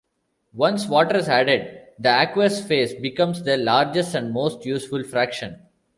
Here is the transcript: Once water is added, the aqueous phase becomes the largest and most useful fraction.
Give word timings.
Once 0.55 0.87
water 0.87 1.15
is 1.15 1.29
added, 1.29 1.79
the 1.99 2.09
aqueous 2.09 2.59
phase 2.65 2.95
becomes 2.95 3.43
the 3.43 3.55
largest 3.55 4.15
and 4.15 4.33
most 4.33 4.65
useful 4.65 5.03
fraction. 5.03 5.61